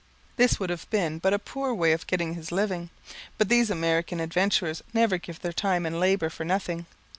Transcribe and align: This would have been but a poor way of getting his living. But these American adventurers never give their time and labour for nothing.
This 0.35 0.59
would 0.59 0.71
have 0.71 0.89
been 0.89 1.19
but 1.19 1.31
a 1.31 1.37
poor 1.37 1.75
way 1.75 1.91
of 1.91 2.07
getting 2.07 2.33
his 2.33 2.51
living. 2.51 2.89
But 3.37 3.49
these 3.49 3.69
American 3.69 4.19
adventurers 4.19 4.81
never 4.95 5.19
give 5.19 5.41
their 5.43 5.53
time 5.53 5.85
and 5.85 5.99
labour 5.99 6.31
for 6.31 6.43
nothing. 6.43 6.87